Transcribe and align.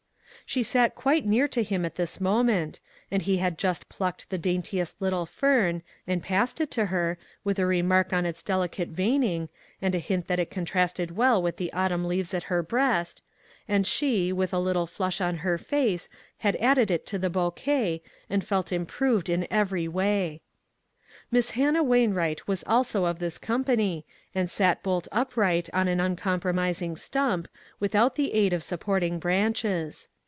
She 0.43 0.63
sat 0.63 0.95
quite 0.95 1.25
near 1.25 1.47
to 1.47 1.63
him 1.63 1.85
at 1.85 1.95
this 1.95 2.19
mo 2.19 2.43
ment, 2.43 2.81
and 3.09 3.21
he 3.21 3.37
had 3.37 3.57
just 3.57 3.87
plucked 3.87 4.29
the 4.29 4.37
dainti 4.37 4.81
est 4.81 5.01
little 5.01 5.25
fern, 5.25 5.81
and 6.05 6.21
past 6.21 6.59
it 6.59 6.69
to 6.71 6.87
her, 6.87 7.17
with 7.45 7.57
a 7.57 7.65
remark 7.65 8.11
on 8.11 8.25
its 8.25 8.43
delicate 8.43 8.89
veining, 8.89 9.47
and 9.81 9.95
a 9.95 9.99
hint 9.99 10.27
that 10.27 10.39
it 10.39 10.51
contrasted 10.51 11.15
well 11.15 11.41
with 11.41 11.55
the 11.55 11.71
autumn 11.71 12.03
leaves 12.03 12.33
at 12.33 12.43
her 12.51 12.61
breast, 12.61 13.21
and 13.65 13.87
she, 13.87 14.33
with 14.33 14.53
a 14.53 14.59
little 14.59 14.87
68 14.87 14.99
ONE 14.99 15.07
COMMONPLACE 15.07 15.19
DAY. 15.21 15.21
flush 15.21 15.29
on 15.29 15.41
her 15.41 15.57
face 15.57 16.09
had 16.39 16.55
added 16.57 16.91
it 16.91 17.05
to 17.05 17.17
the 17.17 17.29
bou 17.29 17.51
quet, 17.51 18.01
and 18.29 18.43
felt 18.45 18.73
improved 18.73 19.29
in 19.29 19.47
every 19.49 19.87
way. 19.87 20.41
Miss 21.31 21.51
Hannah 21.51 21.81
Wainwright 21.81 22.45
was 22.49 22.65
also 22.67 23.05
of 23.05 23.19
this 23.19 23.37
company 23.37 24.05
and 24.35 24.51
sat 24.51 24.83
bolt 24.83 25.07
upright 25.13 25.69
on 25.71 25.87
an 25.87 26.01
un 26.01 26.17
compromising 26.17 26.97
stump, 26.97 27.47
without 27.79 28.15
the 28.15 28.33
aid 28.33 28.51
of 28.51 28.63
sup 28.63 28.81
porting 28.81 29.17
branches. 29.17 30.09